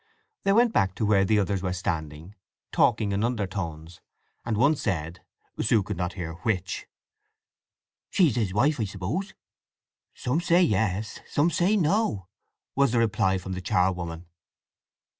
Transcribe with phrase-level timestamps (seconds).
[0.45, 2.33] They went back to where the others were standing,
[2.71, 4.01] talking in undertones:
[4.43, 6.87] and one said—Sue could not hear which—"She's
[8.35, 9.35] his wife, I suppose?"
[10.15, 12.27] "Some say Yes: some say No,"
[12.75, 14.25] was the reply from the charwoman.